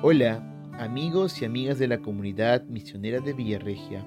Hola, 0.00 0.44
amigos 0.78 1.42
y 1.42 1.44
amigas 1.44 1.80
de 1.80 1.88
la 1.88 1.98
comunidad 1.98 2.62
misionera 2.66 3.18
de 3.18 3.32
Villarregia. 3.32 4.06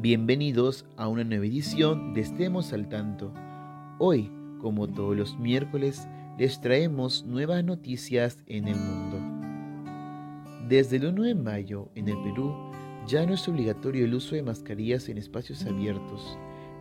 Bienvenidos 0.00 0.86
a 0.96 1.08
una 1.08 1.24
nueva 1.24 1.44
edición 1.44 2.14
de 2.14 2.20
Estemos 2.20 2.72
al 2.72 2.88
Tanto. 2.88 3.34
Hoy, 3.98 4.30
como 4.60 4.86
todos 4.86 5.16
los 5.16 5.36
miércoles, 5.40 6.06
les 6.38 6.60
traemos 6.60 7.24
nuevas 7.24 7.64
noticias 7.64 8.38
en 8.46 8.68
el 8.68 8.76
mundo. 8.76 9.18
Desde 10.68 10.98
el 10.98 11.06
1 11.06 11.22
de 11.24 11.34
mayo, 11.34 11.88
en 11.96 12.08
el 12.08 12.22
Perú, 12.22 12.54
ya 13.08 13.26
no 13.26 13.34
es 13.34 13.48
obligatorio 13.48 14.04
el 14.04 14.14
uso 14.14 14.36
de 14.36 14.44
mascarillas 14.44 15.08
en 15.08 15.18
espacios 15.18 15.66
abiertos. 15.66 16.38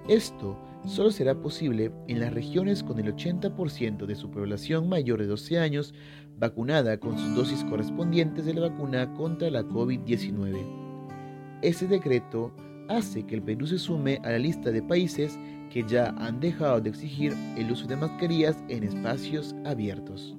Esto 0.07 0.55
solo 0.85 1.09
será 1.09 1.33
posible 1.33 1.91
en 2.07 2.19
las 2.19 2.31
regiones 2.31 2.83
con 2.83 2.99
el 2.99 3.15
80% 3.15 4.05
de 4.05 4.15
su 4.15 4.29
población 4.29 4.87
mayor 4.87 5.19
de 5.19 5.25
12 5.25 5.57
años 5.59 5.95
vacunada 6.37 6.99
con 6.99 7.17
sus 7.17 7.35
dosis 7.35 7.63
correspondientes 7.63 8.45
de 8.45 8.53
la 8.53 8.69
vacuna 8.69 9.11
contra 9.13 9.49
la 9.49 9.63
COVID-19. 9.63 11.59
Ese 11.63 11.87
decreto 11.87 12.53
hace 12.87 13.25
que 13.25 13.33
el 13.35 13.41
Perú 13.41 13.65
se 13.65 13.79
sume 13.79 14.19
a 14.23 14.29
la 14.29 14.37
lista 14.37 14.71
de 14.71 14.83
países 14.83 15.39
que 15.71 15.83
ya 15.87 16.13
han 16.19 16.39
dejado 16.39 16.81
de 16.81 16.89
exigir 16.91 17.33
el 17.57 17.71
uso 17.71 17.87
de 17.87 17.95
mascarillas 17.95 18.57
en 18.69 18.83
espacios 18.83 19.55
abiertos. 19.65 20.35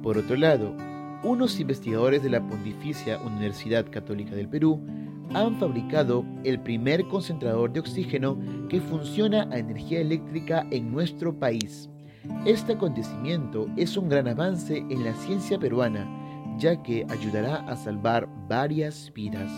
Por 0.00 0.16
otro 0.16 0.36
lado, 0.36 0.76
unos 1.24 1.58
investigadores 1.58 2.22
de 2.22 2.30
la 2.30 2.46
Pontificia 2.46 3.18
Universidad 3.18 3.90
Católica 3.90 4.34
del 4.34 4.48
Perú 4.48 4.80
han 5.34 5.56
fabricado 5.56 6.24
el 6.44 6.60
primer 6.60 7.06
concentrador 7.08 7.72
de 7.72 7.80
oxígeno 7.80 8.38
que 8.68 8.80
funciona 8.80 9.48
a 9.50 9.58
energía 9.58 10.00
eléctrica 10.00 10.66
en 10.70 10.90
nuestro 10.90 11.32
país. 11.38 11.88
Este 12.44 12.72
acontecimiento 12.72 13.66
es 13.76 13.96
un 13.96 14.08
gran 14.08 14.28
avance 14.28 14.78
en 14.78 15.04
la 15.04 15.14
ciencia 15.14 15.58
peruana, 15.58 16.06
ya 16.58 16.82
que 16.82 17.06
ayudará 17.08 17.56
a 17.66 17.76
salvar 17.76 18.28
varias 18.48 19.12
vidas. 19.14 19.50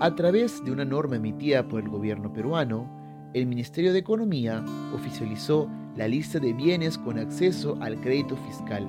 A 0.00 0.14
través 0.14 0.62
de 0.64 0.70
una 0.70 0.84
norma 0.84 1.16
emitida 1.16 1.66
por 1.66 1.80
el 1.80 1.88
gobierno 1.88 2.32
peruano, 2.32 2.88
el 3.32 3.46
Ministerio 3.46 3.92
de 3.92 4.00
Economía 4.00 4.64
oficializó 4.94 5.68
la 5.96 6.06
lista 6.08 6.38
de 6.38 6.52
bienes 6.52 6.98
con 6.98 7.18
acceso 7.18 7.76
al 7.80 8.00
crédito 8.00 8.36
fiscal, 8.36 8.88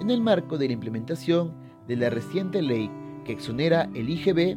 en 0.00 0.10
el 0.10 0.20
marco 0.20 0.56
de 0.56 0.68
la 0.68 0.74
implementación 0.74 1.52
de 1.86 1.96
la 1.96 2.10
reciente 2.10 2.62
ley 2.62 2.90
que 3.28 3.34
exonera 3.34 3.88
el 3.94 4.08
IGB 4.08 4.56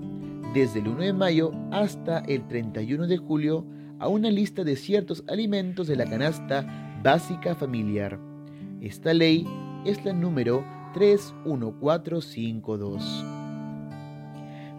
desde 0.53 0.79
el 0.79 0.87
1 0.87 1.01
de 1.01 1.11
mayo 1.11 1.51
hasta 1.71 2.19
el 2.19 2.47
31 2.47 3.05
de 3.05 3.17
julio 3.17 3.65
a 3.99 4.07
una 4.07 4.31
lista 4.31 4.63
de 4.63 4.77
ciertos 4.77 5.25
alimentos 5.27 5.87
de 5.87 5.97
la 5.97 6.05
canasta 6.05 6.65
básica 7.03 7.53
familiar. 7.53 8.17
Esta 8.79 9.13
ley 9.13 9.45
es 9.83 10.05
la 10.05 10.13
número 10.13 10.63
31452. 10.93 13.25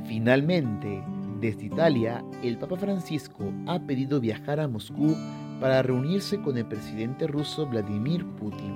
Finalmente, 0.07 1.05
desde 1.43 1.67
Italia, 1.67 2.25
el 2.43 2.57
Papa 2.57 2.79
Francisco 2.79 3.53
ha 3.67 3.79
pedido 3.81 4.20
viajar 4.20 4.59
a 4.59 4.69
Moscú 4.69 5.15
para 5.61 5.83
reunirse 5.83 6.41
con 6.41 6.57
el 6.57 6.65
presidente 6.65 7.27
ruso 7.27 7.67
Vladimir 7.67 8.25
Putin 8.37 8.75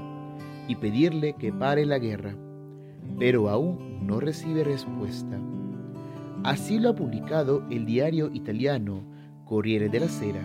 y 0.69 0.77
pedirle 0.77 1.33
que 1.33 1.55
pare 1.55 1.87
la 1.87 1.99
guerra, 1.99 2.37
pero 3.19 3.49
aún 3.49 4.07
no 4.07 4.21
recibe 4.21 4.65
respuesta. 4.65 5.39
Así 6.45 6.79
lo 6.79 6.91
ha 6.91 6.95
publicado 6.95 7.65
el 7.71 7.87
diario 7.87 8.31
italiano 8.33 9.03
Corriere 9.45 9.89
della 9.89 10.09
Sera, 10.09 10.43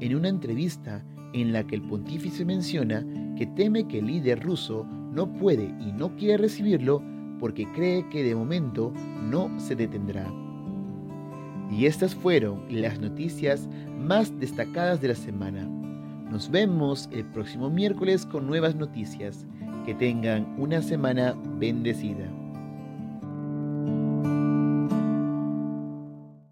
en 0.00 0.14
una 0.14 0.28
entrevista 0.28 1.04
en 1.32 1.52
la 1.52 1.66
que 1.66 1.74
el 1.74 1.82
pontífice 1.82 2.44
menciona 2.44 3.04
que 3.36 3.46
teme 3.46 3.88
que 3.88 3.98
el 3.98 4.06
líder 4.06 4.42
ruso 4.42 4.86
no 5.12 5.32
puede 5.32 5.64
y 5.80 5.92
no 5.92 6.14
quiere 6.16 6.38
recibirlo 6.38 7.02
porque 7.40 7.66
cree 7.72 8.08
que 8.08 8.22
de 8.22 8.34
momento 8.34 8.92
no 9.22 9.50
se 9.58 9.74
detendrá. 9.74 10.26
Y 11.70 11.86
estas 11.86 12.14
fueron 12.14 12.64
las 12.70 13.00
noticias 13.00 13.68
más 13.98 14.38
destacadas 14.38 15.00
de 15.00 15.08
la 15.08 15.14
semana. 15.14 15.68
Nos 16.30 16.50
vemos 16.50 17.08
el 17.12 17.24
próximo 17.24 17.70
miércoles 17.70 18.26
con 18.26 18.46
nuevas 18.46 18.76
noticias. 18.76 19.46
Que 19.84 19.94
tengan 19.94 20.46
una 20.58 20.80
semana 20.80 21.34
bendecida. 21.58 22.26